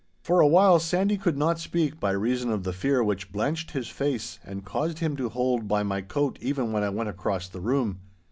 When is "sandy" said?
0.79-1.15